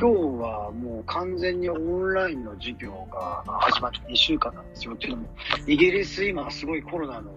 [0.00, 4.94] 今日はもう完全にオンラインの授業が始まって2週間なんですよ。
[4.94, 5.28] っていうのも、
[5.66, 7.32] イギリス今すごいコロナの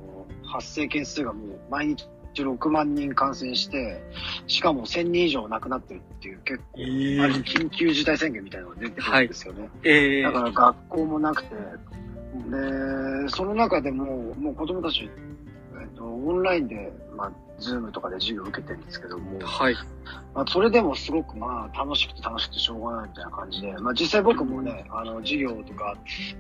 [0.46, 4.00] 発生件数がもう毎日6万人感染して、
[4.46, 9.70] しかも1000人以上亡くなってるっていう結構、えある緊急事態宣言みたいなのが出てくるんですよね。
[9.84, 15.10] ええだから学校もなくて、で、その中でも、もう子供たち、
[15.82, 19.76] えっと、オンラインで、まあ、ズームとかで授業を受けてるんですけども、はい。
[20.34, 25.96] まあ、それでもすごくまあ楽しくて楽しくてしょうがないみたいな感じで、まあ実際僕もね、あの授業とか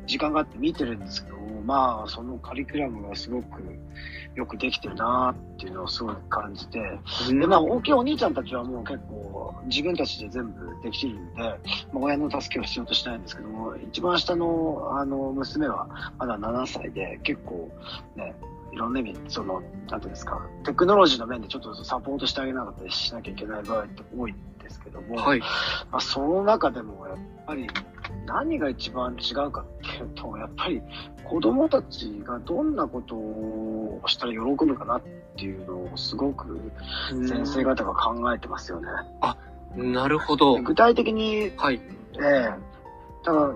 [0.07, 3.61] 時間があって見てるんですけど、まあそのカリキュラムがすごく
[4.35, 6.79] よくできてるなっていうのをすごく感じて、
[7.29, 11.57] でまあ大きいお兄ちゃんたちはもう結構自分たちで全部できてるんで、まあ、
[11.93, 15.87] 親の助けを必要としないんですけども、一番下のあの娘は
[16.17, 17.69] まだ7歳で結構
[18.15, 18.33] ね、
[18.71, 25.39] いろんな意味、その、なんていうんですか、テクノロジーの面でちょっとサポートしてあげなかったりしなきゃいけない場合って多いんですけども、はい。
[25.39, 25.47] ま
[25.91, 27.67] あ、その中でもやっぱり
[28.25, 30.81] 何が一番違うかっていうと、やっぱり
[31.23, 35.01] 子供たちがどんなことをしたら喜ぶかなっ
[35.35, 36.71] ていうのをすごく
[37.27, 38.87] 先生方が考えてますよね。
[39.75, 40.61] なるほど。
[40.61, 41.81] 具体的に、はい。
[42.21, 42.71] ええ
[43.23, 43.53] だから、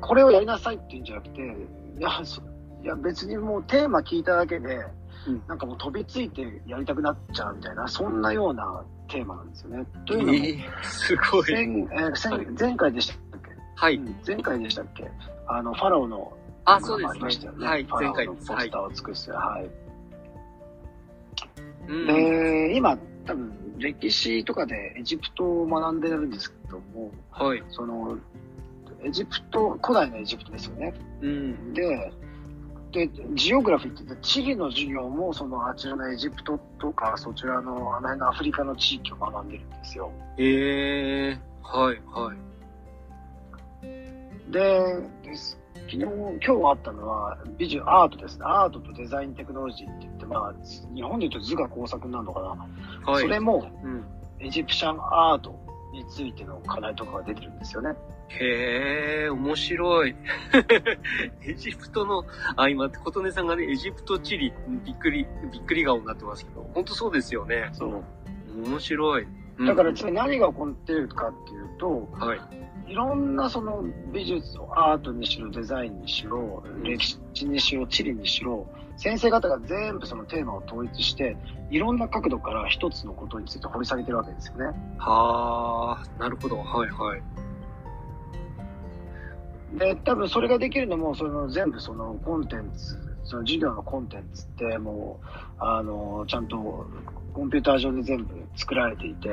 [0.00, 2.40] これをやりなさいっていうんじゃなくて、いや、そ
[2.82, 4.76] いや別にもうテーマ聞いただけで、
[5.26, 9.84] うんなんかもう飛びついてやりたくなっちゃうみたいな、そんなようなテーマなんですよね。
[10.06, 11.52] というのも、ええすごい。
[11.52, 13.96] 前えー前前回でしたっけ、はい。
[13.96, 15.10] うん前回でしたっけ？
[15.48, 16.32] あの、ファラオの、
[16.64, 17.58] あ、そうありまでしたよね。
[17.58, 17.68] すね。
[17.68, 17.86] はい。
[17.90, 18.52] 前回です。
[18.52, 18.78] はいのポスタ。
[18.78, 19.70] ーを作って、はい。
[21.88, 27.62] うんで、今、多分、歴史とかでエジプトを学んでるんですけども、はい。
[27.70, 28.18] その、
[29.02, 30.94] エジプト、古代のエジプトですよね。
[31.22, 31.72] うん。
[31.72, 32.12] で、
[32.92, 40.10] で、ジオグラフィーって地理の授業も、その、あちらのエジプトとか、そちらの、あの辺のアフリカの地域を学んでるんですよ。
[40.38, 42.48] ええはい、はい。
[44.50, 48.44] で、です昨日、今日あったのは、美術、アートですね。
[48.46, 50.54] アートとデザインテクノロジーって言って、まあ、
[50.94, 53.10] 日本で言うと図画工作になるのかな。
[53.10, 53.22] はい。
[53.22, 54.04] それも、うん。
[54.40, 55.58] エジプシャンアート
[55.92, 57.94] についての課題とかが出てるんですよね。
[58.28, 60.14] へえ、面白い。
[61.42, 62.24] エジプトの、
[62.56, 64.52] あ、今、琴音さんがね、エジプト地理、
[64.84, 67.70] びっくり、びっくり顔になってますけど、本当そうですよね。
[67.72, 68.04] そう。
[68.66, 69.22] 面白い。
[69.22, 72.40] うんだから、つまり何が起こってるかっていうと、はい。
[72.86, 78.66] いろんなその美術、アートにしろ、デザインにしろ、歴史にしろ、地理にしろ、
[78.96, 81.36] 先生方が全部そのテーマを統一して、
[81.70, 84.66] いろんな角度から一つのことについて掘り下げてるわけですよね。
[84.98, 86.58] はあ、なるほど。
[86.58, 87.22] はい、はい。
[89.72, 95.26] で、多分それができるのも、その全部そのコンテンツ、その授業のコンテンツってもう、
[95.58, 96.86] あの、ちゃんと
[97.34, 99.28] コンピューター上で全部作られていて、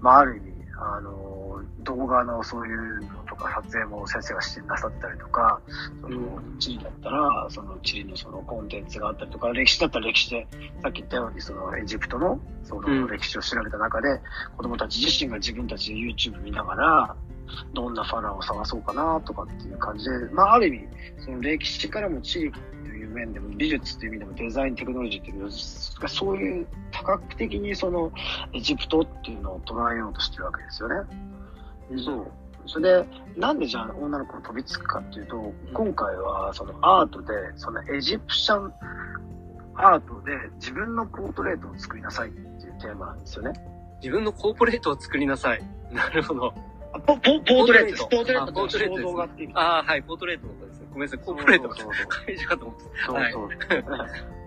[0.00, 5.60] まあある意味、あの、動画のそういうのとか撮影も先生がしてなさってたりとか、
[6.00, 10.48] その地理だったら、その地理のそのコンテンツがあったりとか、歴史だったら歴史で、
[10.82, 13.00] さっき言ったようにそのエジプトのそうん。
[13.02, 14.20] の歴史を調べた中で、
[14.56, 17.16] 子供たち自身が自分たちで YouTube 見ながら、
[17.74, 20.88] どんなファラオを探そうかなとかっていう感じで、まあある意味、
[21.18, 22.58] その歴史からも地理と
[22.90, 28.12] いう面でも美術という意味でもデザインテクノロジーっていうのそういう多角的にその
[28.52, 30.94] エジプトっていうのを捉えようとしてるわけですよね。
[32.04, 32.26] そう。
[32.66, 38.72] それで、なんでじゃあ女の子が飛びつくかっていうと、今回はそのアートで、そのエジプシャン
[39.74, 43.52] アートで自分のポートレートを作りなさいっていうテーマなんですよね。
[44.00, 45.62] 自分のコーポレートを作りなさい。
[45.90, 46.54] なるほど。
[46.92, 48.06] あポポポートレート。
[48.06, 49.54] ポートレーあトポートレートです像画っていう意味。
[49.56, 50.86] ああ、はい、ポートレートのことですね。
[50.90, 53.06] ごめんなさい、コーポレートがそうそうそう会社かと思ってた。
[53.06, 53.32] そうはい。
[53.32, 53.48] そう。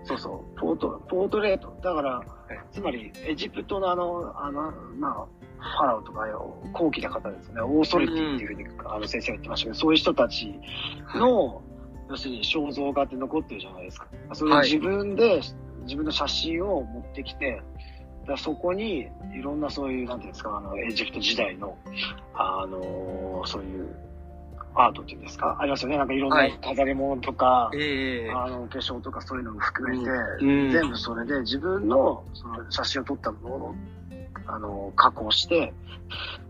[0.04, 0.60] そうそう。
[0.60, 1.74] ポート、ポートレート。
[1.82, 2.22] だから、
[2.70, 5.26] つまり、エジプトのあの、あの、まあ、
[5.58, 7.62] ファラオとかよ、高貴な方ですね。
[7.62, 10.54] オーソリティっていうふうに、あの先生が言ってましたけど、そういう人たち
[11.14, 11.62] の、
[12.10, 14.06] 要するに肖像画って残ってるじゃないですか。
[14.34, 15.40] それ自分で、
[15.84, 17.62] 自分の写真を持ってきて、
[18.26, 21.76] だそこにいろんなそういう、なんていうんですか、あの、エジプト時代の、
[22.34, 23.94] あのそういう
[24.74, 25.96] アートっていうんですかありますよね。
[25.96, 30.10] なんかいろんはない飾り物とか、ええあの、化粧とかそういうのも含めて、
[30.44, 33.74] うん全部それで自分のその写真を撮ったものを、
[34.46, 35.72] あの、加工して、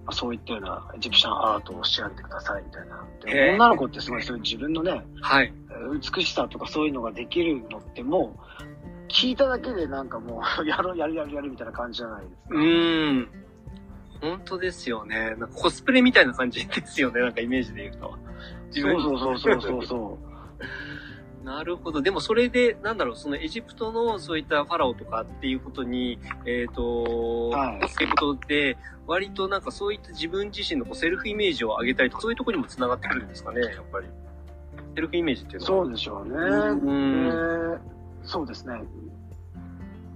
[0.06, 3.05] まあそういったようなエジプシャンアートを仕上げてくださいみたいな。
[3.25, 5.53] で女の子ってすごいそういう自分のね、はい。
[6.15, 8.74] 美しさとかそういうのができるのってもう、
[9.14, 12.55] 聞いただけでなんかもう、 やろう、やるやるやるみたいな感じじゃないですか。
[12.55, 13.28] うーん。
[14.20, 15.37] 本当ですよね。
[15.38, 17.20] なんかコスプレみたいな感じですよね。
[17.20, 18.19] なんかイメージで言うと。
[18.70, 20.19] そうそうそうそうそうそ
[21.44, 22.00] なるほど。
[22.00, 34.06] でもそれで、なんだろう、そのエジプトのそういったファラオとかっていうことに、えっ、ー、と、はい、っていうことで、割となんかそういった自分自身のこうセルフイメージを上げたりとか、そういうところにも繋がってくるんですかね、やっぱり。
[34.94, 35.84] セルフイメージっていうのは。
[35.84, 36.34] そうでしょうね。
[36.34, 37.78] うん、えー、
[38.22, 38.82] そうですね。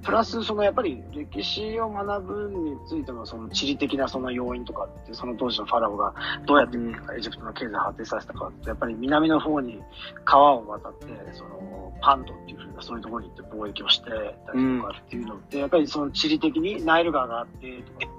[0.09, 6.15] プラス、そのやっぱり歴史を学ぶについても、その地理的なその要因とかって、その当時のファラオが
[6.47, 6.79] どうやって
[7.15, 9.83] エジプトの経済を発展させたかって、やっぱり南の方に
[10.25, 14.09] 川を渡って、そのパントっていうふうなそういうところに行って貿易をして
[14.47, 18.13] たりとかっていうのって、やっぱりその地理的にナイル川があってとか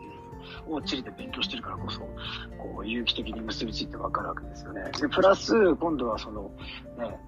[0.69, 4.83] を地理で勉強してるからこそ、こう有機的に結びついてわかるわけですよね。
[5.01, 6.51] で、プラス、今度はその、
[6.99, 7.19] ね、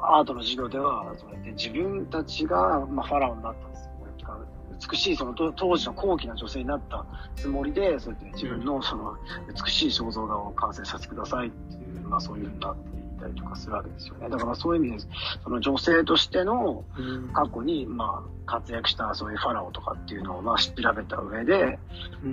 [0.00, 3.77] アートの授業では、そうやって自分たちが、まあ、ファラオになった
[4.90, 7.04] 美しいその当時の高貴な女性になった
[7.36, 9.16] つもりで、そうやって自分のその
[9.48, 14.28] 美しい肖像画を完成させてくださいっていう、まあそういうふうになっていたりとかするわけですよね。
[14.28, 15.10] だからそういう意味で、
[15.42, 16.84] その女性としての
[17.32, 21.78] 過去に、まあ活躍したそういうファラオとかっていうのをまあ調べた上で、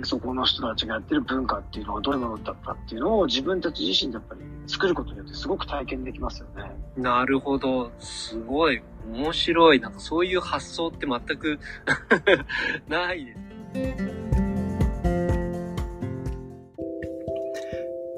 [0.04, 6.70] そこの人たちがやってる文化っていうのはどういうものだったっていうのを自分たち自身でやっぱり作ることによってすごく体験できますよね。
[6.96, 7.90] なるほど。
[7.98, 8.82] すごい。
[9.12, 9.80] 面白い。
[9.80, 11.58] なんかそういう発想って全く
[12.88, 13.46] ないです。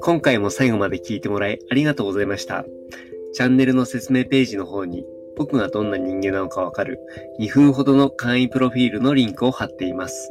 [0.01, 2.65] 今回も最後まで聞いてもらいありがとうございました。
[3.33, 5.05] チャンネルの説明ページの方に
[5.35, 6.99] 僕がどんな人間なのかわかる
[7.39, 10.29] 2分ほどの簡易プロフィールのリンクを貼っています。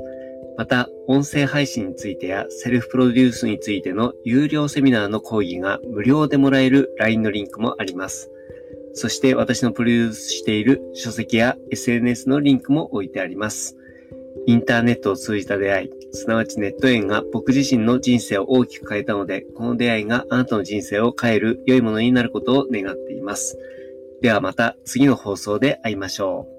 [0.59, 8.29] また、音声配信についてやセルフプロデュースについての有料セミナーの講義が無料でもらえる LINE のリンクもあります。
[8.93, 13.77] そして私のプロデュースしている書籍や SNS のリンクも置いてあります。
[14.49, 23.57] インターネットを通じた出会い、すなわちネット縁が僕自身の人生を大きく変えたので、この出会いがあなたの人生を変える良いものになることを願っています。
[24.23, 26.58] ではまた次の放送で会いましょう。